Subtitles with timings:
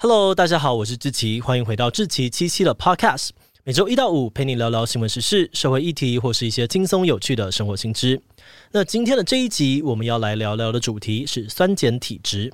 [0.00, 3.30] Hello，大家好，我是志奇，欢迎回到志奇七七的 Podcast。
[3.64, 8.22] 每周一到五陪你聊聊新闻时事、社会议题或是一些轻松有趣的生活新知。
[8.70, 12.52] 那今天的这一集，我们要来聊聊的主题是酸碱体质。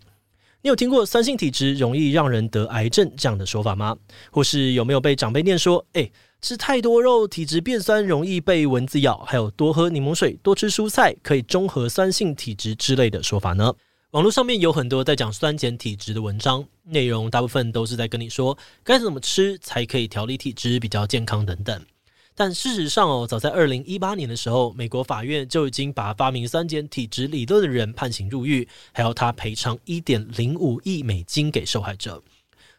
[0.62, 3.95] 你有听过酸性体质容易让人得癌症这样的说法吗？
[4.30, 9.18] 或是有没有被长辈念说，诶，吃太多肉，体质变酸，容易被蚊子咬？
[9.18, 13.74] 还有多喝柠檬水、多吃蔬菜，可以中和酸性体质之类的说法呢？
[14.15, 21.85] 网络上面有很多在讲酸碱体质的文章，内容大部分都是在跟你说该怎么吃才可以调理体质、比较健康等等。
[22.32, 32.22] 但事实上哦，早在二零一八年的时候，美国法院就已经把发明酸碱体质理论的人判刑入狱，还要他赔偿一点零五亿美金给受害者。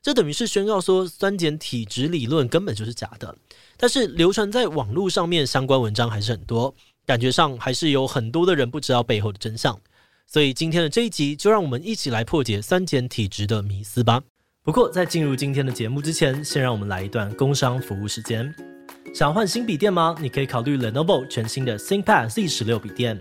[0.02, 3.35] 这等于是宣告说酸碱体质理论根本就是假的。
[3.76, 6.73] 但是流传在网络上面相关文章还是很多，
[7.05, 9.77] 感觉上还是有很多的人不知道背后的真相。
[10.27, 14.21] 所以今天的这一集，就让我们一起来破解酸碱体质的迷思吧。
[14.63, 18.53] 不过在进入今天的节目之前，先让我们来一段工商服务时间。
[19.13, 20.15] 想换新笔电吗？
[20.20, 23.18] 你可以考虑 Lenovo 全新的 ThinkPad Z 十六笔电。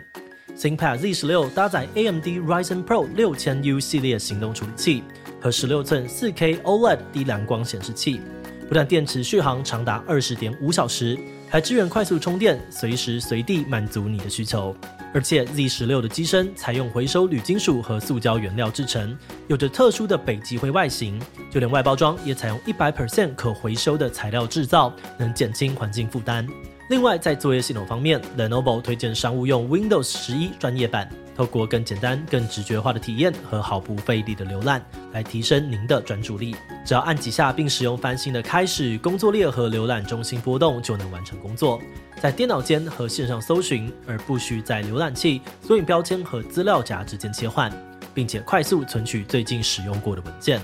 [0.57, 5.03] ThinkPad Z 十六搭载 AMD Ryzen Pro 六千 U 系列行动处理器
[5.41, 8.21] 和十六寸四 K OLED 低蓝光显示器，
[8.69, 11.19] 不但电池续航长达二十点五小时，
[11.55, 14.75] 还支援快速充电，随时随地满足你的需求。
[15.15, 19.17] 而且 Z 十六的机身采用回收铝金属和塑胶原料制成，
[19.47, 21.17] 有着特殊的北极灰外形，
[21.53, 26.45] 就连外包装也采用一百 percent 可回收的材料制造，能减轻环境负担。
[26.91, 31.09] 另外，在作业系统方面，Lenovo 推荐商务用 Windows 十一专业版。
[31.37, 36.55] 透过更简单、更直觉化的体验和毫不费力的浏览，来提升您的专注力。
[36.85, 41.81] 只要按几下，并使用翻新的开始、工作列和浏览中心波动，就能完成工作。
[42.21, 47.71] 在电脑间和线上搜寻，而不需在浏览器、索引标签和资料夹之间切换，
[48.15, 50.61] 并且快速存取最近使用过的文件。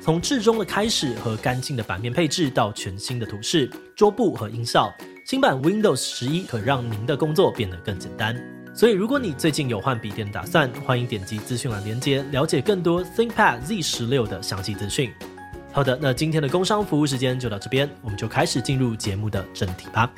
[0.00, 4.92] 从至中的开始和干净的版面配置到全新的图示、桌布和音效，
[5.24, 8.36] 新版 Windows 十一可让您的工作变得更简单。
[8.74, 15.12] 所以，如果你最近有换笔电打算，欢迎点击资讯栏连接，了解更多 ThinkPad Z 十六的详细资讯。
[15.72, 20.10] 好的，那今天的工商服务时间就到这边，我们就开始进入节目的正题吧。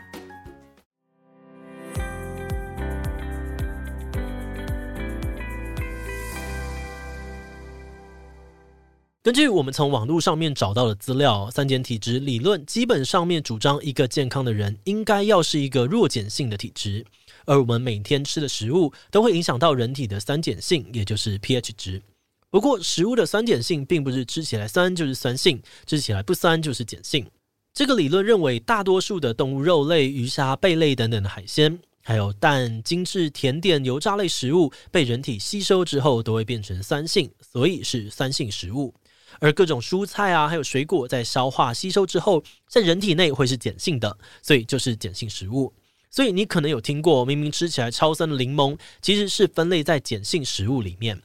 [9.25, 17.05] 根据我们从网络上面找到的资料，三碱体质理论基本上面主张，一个健康的人应该要是一个弱碱性的体质。
[17.45, 22.03] 而我们每天吃的食物都会影响到人体的酸碱性，也就是 pH 值。
[22.51, 27.27] 不过，食物的酸碱性并不是吃起来酸就是酸性，吃起来不酸就是碱性。
[27.73, 38.95] 这个理论认为，大多数的动物肉类、鱼虾、贝类等等的海鲜，还有蛋、精致甜点、油炸类食物，被人体吸收之后都会变成酸性，所以是酸性食物。
[39.41, 45.75] 而各种蔬菜啊，还有水果在消化吸收之后，在人体内会是碱性的，所以就是碱性食物。
[46.15, 51.21] 所以你可能有听过，明明吃起来超酸的柠檬，其实是分类在碱性食物里面。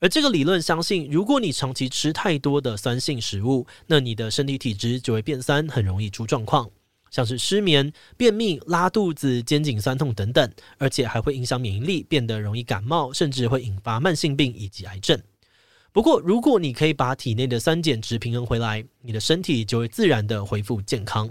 [0.00, 6.68] 而这个理论相信，如果你长期吃太多的酸性食物，那你的身体体质就会变酸，很容易出状况，
[7.12, 15.16] 像是失眠、便秘、拉肚子、肩颈酸痛等等，而且还会影响免疫力，变得容易感冒，甚至会引发慢性病以及癌症。
[15.92, 21.30] 不过，如果你可以把体内的酸碱值平衡回来，你的身体就会自然的恢复健康。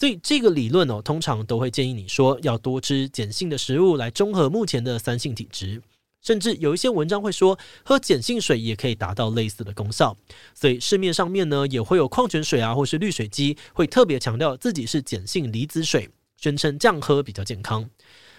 [0.00, 5.82] 所以这个理论哦，通常都会建议你说要多吃碱性的食物来中和目前的酸性体质，
[6.22, 10.16] 甚至有一些文章会说喝碱性水也可以达到类似的功效。
[10.54, 17.86] 所以市面上面呢也会有矿泉水啊，或是滤水机会特别强调自己是碱性离子水，宣称这样喝比较健康。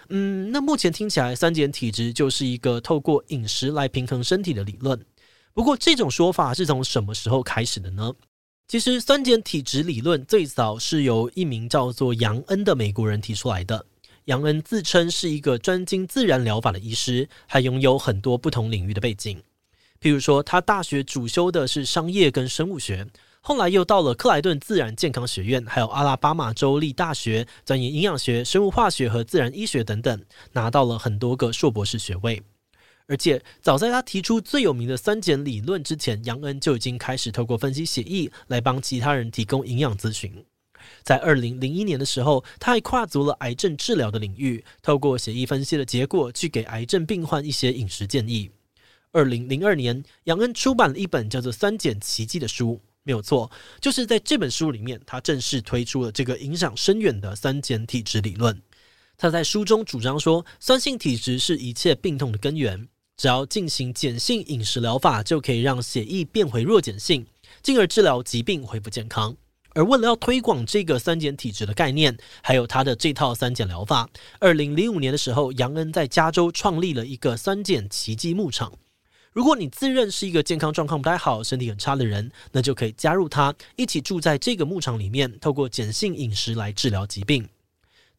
[0.08, 5.00] 嗯，那目前听起来酸碱体质就是一个透过饮食来平衡身体的理论。
[5.54, 8.12] 不过这种说法是从什么时候开始的呢？
[8.68, 13.84] 其实酸碱体质理论最早是由一名叫做杨恩的美国人提出来的。
[14.26, 19.42] 杨恩自称是一个专精自然疗法的医师，还拥有很多不同领域的背景。
[20.00, 23.06] 譬如说，他大学主修的是商业跟生物学，
[23.40, 32.42] 后来又到了克莱顿自然健康学院，还有阿拉巴马州立大学，钻研营养学、生物化学和自然医学等等，拿到了很多个硕博士学位。
[33.06, 40.44] 而且，早在他提出最有名的酸碱理论之前，杨恩就已经开始透过分析血液来帮其他人提供营养咨询。
[41.02, 48.50] 在二零零一年的时候，他还跨足了癌症治疗的领域，透过血液分析的结果去给癌症病患一些饮食建议。
[49.12, 53.50] 二零零二年，杨恩出版了一本叫做《酸碱奇迹》的书，没有错，
[53.80, 58.60] 就是在这本书里面，他正式推出了这个影响深远的酸碱体质理论。
[59.16, 62.88] 他在书中主张说，酸性体质是一切病痛的根源。
[63.16, 67.24] 只要进行碱性饮食疗法，就可以让血液变回弱碱性，
[67.62, 69.36] 进而治疗疾病、恢复健康。
[69.74, 74.08] 而为了要推广这个酸碱体质的概念，还有他的这套酸碱疗法，
[74.40, 78.72] 二零零五年的时候，杨恩在加州创立了一个酸碱奇迹牧场。
[79.32, 87.48] 如果你自认是一个健康状况不太好、身体很差的人，那就可以加入他，一起住在这个牧场里面，透过碱性饮食来治疗疾病。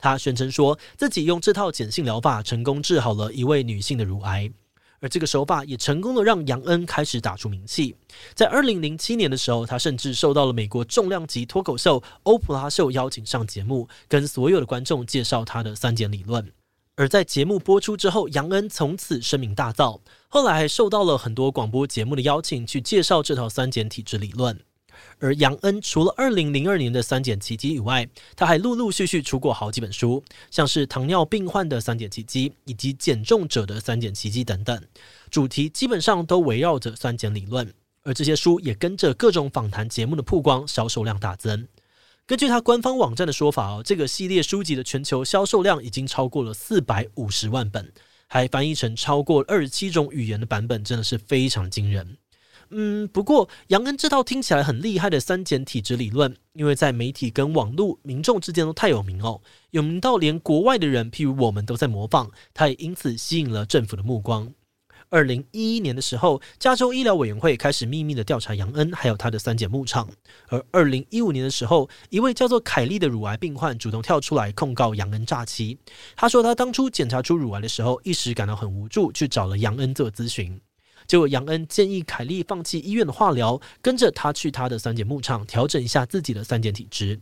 [0.03, 4.51] 他宣称说自己用这套碱性疗法成功治好了一位女性的乳癌。
[4.99, 7.95] 而这个手法也成功的让杨恩开始打出名气。
[8.33, 16.51] 在二零零七年的时候，他甚至受到了美国重量级脱口秀欧普拉秀邀请上节目，跟所有的观众介绍他的三碱理论。
[16.95, 24.59] 而在节目播出之后，杨恩从此声名大噪，后来还受到了很多广播节目的邀请，去介绍这套三碱体质理论。
[25.23, 28.05] 而杨恩除了二零零二年的三碱奇迹以外，
[28.35, 30.21] 他还陆陆续续出过好几本书，
[30.51, 34.83] 像是糖尿病患的三碱奇迹以及减重者的三碱奇迹等等，
[35.31, 37.73] 主题基本上都围绕着三碱理论。
[38.03, 41.65] 而这些书也跟着各种访谈节目的曝光，销售量大增。
[42.25, 47.89] 根据他官方网站的说法哦，这个系列书籍的全球销售量已经超过了四百五十万本，
[48.27, 52.17] 还翻译成超过二十七种语言的版本，真的是非常惊人。
[52.75, 64.51] 嗯，不过杨恩这套听起来很厉害的三碱体质理论，因为在媒体跟网络民众之间都太有名哦，有名到连国外的人，譬如我们都在模仿，他也因此吸引了政府的目光。
[65.09, 70.09] 二零一一年的时候，加州医疗委员会开始秘密的调查杨恩还有他的三碱牧场，
[70.47, 75.77] 而二零一五年的时候，一位叫做凯莉的乳癌病患主动跳出来控告杨恩诈欺，
[76.15, 80.59] 他说他当初检查出乳癌的时候，一时感到很无助，去找了杨恩做咨询。
[81.07, 87.19] 结果杨恩建议凯莉放弃医院的化疗，跟着他去他的三碱牧场调整一下自己的三碱体质。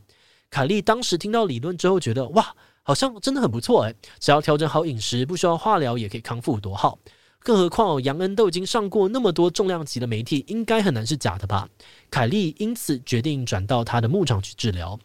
[0.49, 6.99] 凯莉当时听到理论之后，觉得哇，好像真的很不错诶，只要调整好饮食，不需要化疗也可以康复，多好！
[7.43, 11.67] 更何况杨恩都已经上过那么多重量级的媒体，应该很难是假的吧？
[12.11, 14.99] 凯莉因此决定转到他的牧场去治疗。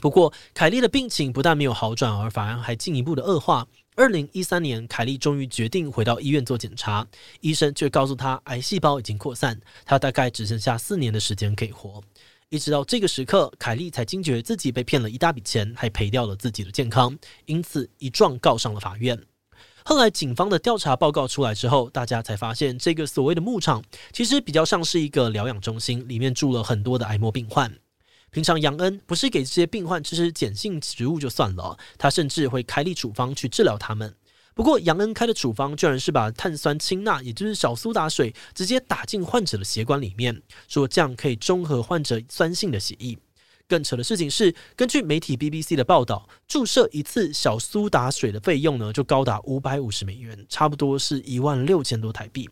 [0.00, 3.66] 不过凯莉的病情不但没有好转，而反而还进一步的恶化。
[3.98, 7.04] 二零一三年，凯莉终于决定回到医院做检查，
[7.40, 12.00] 医生却告诉她癌细胞已经扩散，她大概只剩下四年的时间可以活。
[12.48, 19.20] 一直到这个时刻，凯莉才惊觉自己被骗了一大笔钱，还赔掉了自己的健康，因此一状告上了法院。
[19.84, 27.74] 后来警方的调查报告出来之后，大家才发现这个所谓的牧场其实比较像是一个疗养中心，里面住了很多的癌末病患。
[28.30, 34.14] 平常杨恩不是给这些病患吃吃碱性食物就算了，他甚至会开立处方去治疗他们。
[34.54, 43.16] 不过杨恩开的处方居然是把碳酸氢钠，也就是小苏打水，直接打进患者的血管里面，说这样可以中和患者酸性的血液。
[43.68, 52.48] 更扯的事情是，根据媒体 BBC 的报道，注射一次小苏打水的费用呢，就高达五百五十美元，差不多是一万六千多台币。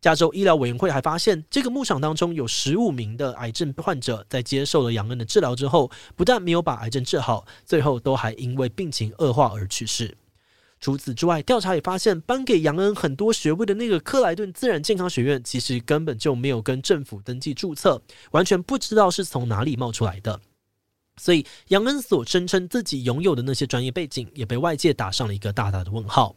[0.00, 10.16] 加州医疗委员会还发现，这个牧场当中有十五名的癌症患者在接受了杨恩的治疗之后，不但没有把癌症治好，最后都还因为病情恶化而去世。
[10.80, 18.00] 除此之外，调查也发现，颁给杨恩很多学位的那个克莱顿自然健康学院，其实根本就没有跟政府登记注册，
[18.30, 20.40] 完全不知道是从哪里冒出来的。
[21.18, 26.34] 所以，杨恩所声称自己拥有的那些专业背景，也被外界打上了一个大大的问号。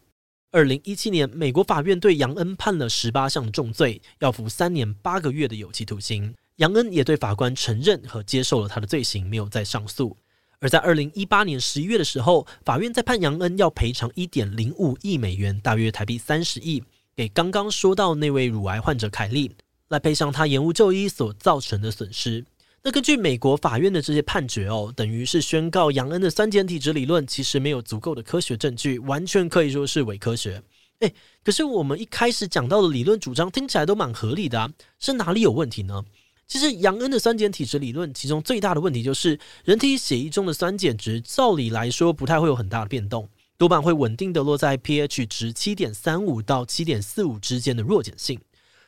[0.53, 6.31] 二零一七年，美国法院对杨恩判了十八项重罪，要服三年八个月的有期徒刑。
[6.57, 10.16] 杨恩也对法官承认和接受了他的罪行，没有再上诉。
[10.59, 16.83] 而在二零一八年十一月的时候，法院在判杨恩要赔偿一点零五亿美元，大约台币三十亿，
[17.16, 19.56] 给刚刚说到那位乳癌患者凯莉，
[19.87, 22.45] 来赔偿他延误就医所造成的损失。
[22.85, 30.61] 那根据美国法院的这些判决哦，等于是宣告杨恩的酸碱体质理论其实没有足够的科学证据，完全可以说是伪科学。
[30.99, 31.13] 诶，
[31.45, 36.04] 可是我们一开始讲到的理论主张听起来都蛮合理的啊，是哪里有问题呢？
[36.45, 48.37] 其实杨恩的酸碱体质理论，其中最大的问题就是人体血液中的酸碱值，照理来说不太会有很大的变动，多半会稳定的落在 pH 值七点三五到七点四五之间的弱碱性。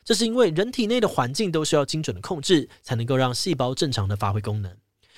[0.06, 4.72] 这是因为人体内的环境都需要精准的控制，才能够让细胞正常的发挥功能。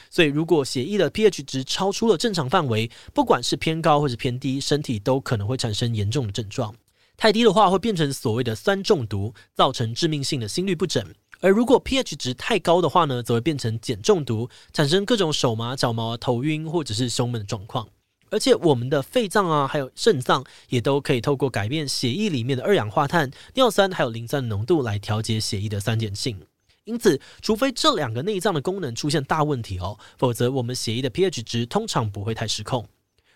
[0.08, 6.74] 所以，如果血液的 pH 值超出了正常范围，不管是偏高或是偏低，身体都可能会产生严重的症状。
[7.18, 11.04] 太低的话，会变成所谓的酸中毒，造成致命性的心律不整；
[11.40, 17.86] 而如果 pH 值太高的话呢，则会变成碱中毒，产生各种手麻、脚麻、头晕或者是胸闷的状况。
[18.30, 26.40] 而且我们的肺脏啊，还有肾脏也都可以透过改变血液里面的二氧化碳、尿酸还有磷酸的浓度来调节血液的酸碱性。
[26.84, 32.88] 因此，除非这两个内脏的功能出现大问题哦，否则我们血液的 pH 值通常不会太失控。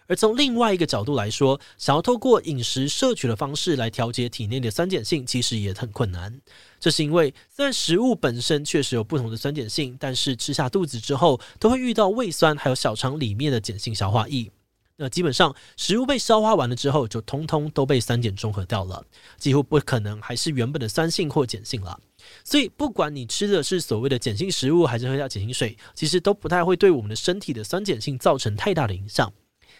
[0.08, 6.40] 而从另外一个角度来说，想要透过饮食摄取的方式来调节体内的酸碱性，其实也很困难。
[6.80, 14.50] 这是因为虽然食物本身确实有不同的酸碱性，但是吃下肚子之后，都会遇到胃酸还有小肠里面的碱性消化液。
[14.96, 19.04] 那基本上食物被消化完了之后，就通通都被酸碱中和掉了，
[19.38, 21.98] 几乎不可能还是原本的酸性或碱性了。
[22.44, 29.32] 所以，不管你吃的是所谓的碱性食物，还是喝下碱性水，其实都不太会对我们的身体的酸碱性造成太大的影响。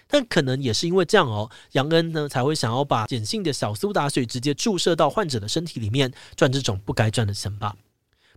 [0.08, 7.76] 但可能也是因为这样哦，杨恩呢才会想要把碱性的小苏打水直接注射到患者的身体里面，赚这种不该赚的钱吧。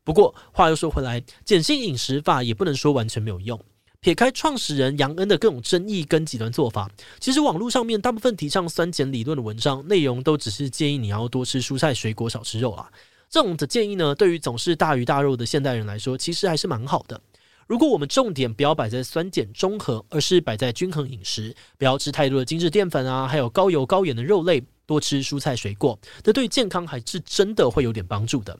[0.03, 3.59] 不过话又说回来，碱性饮食法也不能说完全没有用。
[4.05, 6.87] 撇开创始人杨恩的各种争议跟极端做法，
[7.19, 12.87] 其实网络上面大部分提倡酸碱理论的文章内容，都只是建议你要多吃蔬菜水果，少吃肉啊。
[13.31, 17.19] 这种的建议呢，对于总是大鱼大肉的现代人来说，其实还是蛮好的。
[17.65, 28.55] 如果我们重点不要摆在酸碱中和，而是摆在均衡饮食，不要吃太多的精致淀粉啊，还有高油高盐的肉类，多吃蔬菜水果，这对健康还是真的会有点帮助的。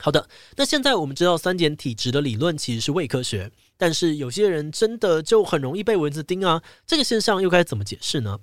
[0.00, 8.40] 好的，那现在我们知道酸碱体质的理论其实是伪科学，但是有些人真的就很容易被蚊子叮啊，这个现象又该怎么解释呢？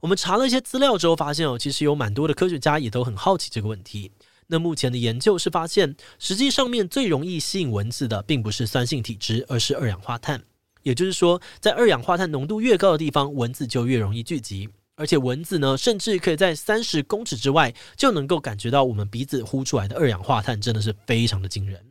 [0.00, 4.12] 我们查了一些资料之后发现哦，其实有蛮多的科学家也都很好奇这个问题。
[4.46, 10.42] 那目前的研究是发现，实际上面最容易吸引蚊子的，并不是酸性体质，而是二氧化碳。
[10.84, 14.68] 也就是说，在二氧化碳浓度越高的地方，蚊子就越容易聚集。
[14.94, 21.84] 而且蚊子呢，甚至可以在三十公尺之外就能够感觉到我们鼻子呼出来的二氧化碳，真的是非常的惊人。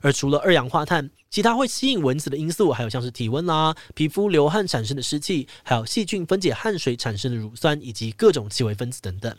[0.00, 9.36] 而除了二氧化碳，其他会吸引蚊子的因素，还有像是体温啦、皮肤流汗产生的湿气，还有细菌分解汗水产生的乳酸，以及各种气味分子等等。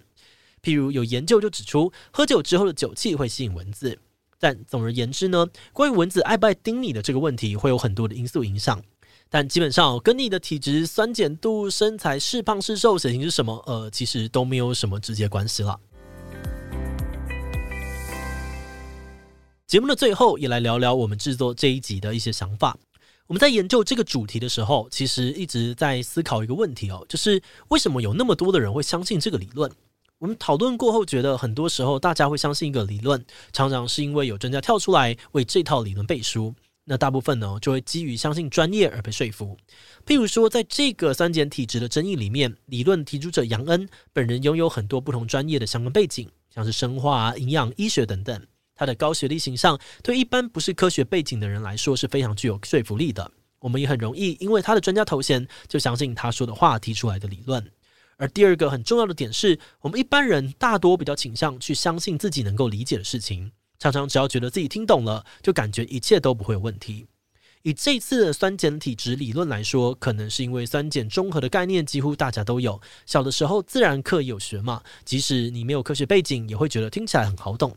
[0.62, 4.00] 譬如有研究就指出，喝酒之后的酒气会吸引蚊子。
[4.40, 8.82] 但总而言之呢，关于蚊子爱不爱叮你的这个问题，会有很多的因素影响。
[9.30, 15.80] 但基本上跟你的体质、酸碱度、身材是胖是瘦、血型是什么，呃，其实都没有什么直接关系了。
[19.68, 22.78] 节目的最后，也来聊聊我们制作这一集的一些想法。
[23.28, 29.70] 我们在研究这个主题的时候，其实一直在思考一个问题哦，就是为什么有那么多的人会相信这个理论？
[30.20, 36.56] 我们讨论过后，觉得很多时候大家会相信一个理论，常常是因为有专家跳出来为这套理论背书。
[36.86, 39.58] 那大部分呢，就会基于相信专业而被说服。
[40.06, 48.42] 譬如说，在这个酸碱体质的争议里面，理论提出者杨恩本人拥有很多不同专业的相关背景，像是生化、营养、医学等等。
[48.78, 53.32] 他的高学历形象，对一般不是科学背景的人来说是非常具有说服力的。
[53.60, 57.70] 我们也很容易因为他的专家头衔，就相信他说的话提出来的理论。
[58.18, 67.08] 而第二个很重要的点是，我们一般人大多比较倾向去相信自己能够理解的事情，常常只要觉得自己听懂了，就感觉一切都不会有问题。
[67.64, 77.76] 以这次的酸碱体质理论来说，可能是因为酸碱中和的概念几乎大家都有，小的时候自然课有学嘛，即使你没有科学背景，也会觉得听起来很好懂。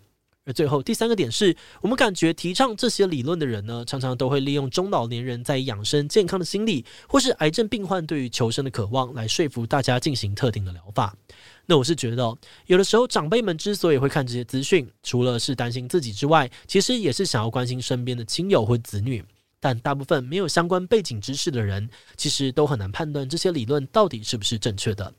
[0.52, 11.16] 最后第三个点是，我们感觉提倡这些理论的人呢，常常都会利用中老年人在养生健康的心理，或是癌症病患对于求生的渴望，来说服大家进行特定的疗法。
[11.66, 19.24] 那我是觉得，有的时候长辈们之所以会看这些资讯，除了是担心自己之外，其实也是想要关心身边的亲友或子女。
[19.62, 25.12] 但大部分没有相关背景知识的人，其实都很难判断这些理论到底是不是正确的。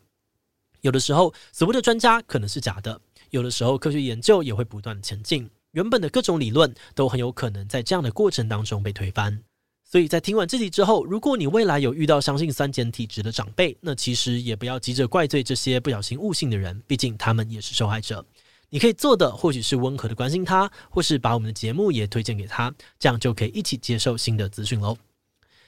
[0.82, 3.00] 有的时候，所谓的专家可能是假的。
[3.32, 9.42] 有的时候，科学研究也会不断前进，原本的各种理论都很有可能在这样的过程当中被推翻。
[9.84, 18.26] 所以在听完这集之后，如果你未来有遇到相信酸碱体质的长辈，那其实也不要急着怪罪这些不小心误信的人，毕竟他们也是受害者。
[18.70, 24.98] 你可以做的或许是温和的关心他，或是把我们的节目也推荐给他，这样就可以一起接受新的资讯喽。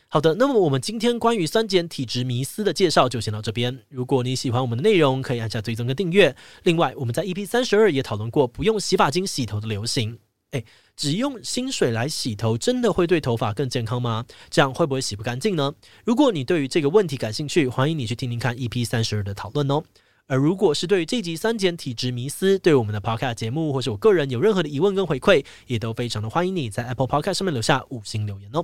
[0.07, 3.79] 好的，那么我们今天关于酸碱体质迷思的介绍就先到这边。
[3.89, 6.35] 如果你喜欢我们的内容，可以按下追踪跟订阅。
[6.63, 10.19] 另外，我们在 EP 三十二也讨论过不用洗发精洗头的流行。
[10.51, 10.63] 诶，
[10.95, 14.23] 只用清水来洗头，真的会对头发更健康吗？
[14.51, 15.73] 这样会不会洗不干净呢？
[16.05, 19.81] 如果你对于这个问题感兴趣，欢迎你去听听看 EP 三十二的讨论哦。
[20.27, 28.63] 而如果是对于这集酸碱体质迷思，对我们的 Podcast 节目或是我个人有任何的疑问跟回馈，也都非常的欢迎你在 Apple Podcast 上面留下五星留言哦。